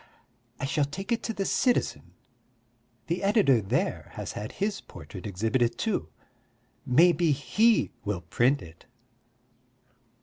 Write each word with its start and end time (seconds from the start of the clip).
I 0.59 0.65
shall 0.65 0.85
take 0.85 1.11
it 1.11 1.21
to 1.21 1.31
the 1.31 1.45
Citizen; 1.45 2.15
the 3.05 3.21
editor 3.21 3.61
there 3.61 4.09
has 4.15 4.31
had 4.31 4.53
his 4.53 4.81
portrait 4.81 5.27
exhibited 5.27 5.77
too. 5.77 6.09
Maybe 6.87 7.31
he 7.31 7.91
will 8.03 8.21
print 8.21 8.63
it. 8.63 8.87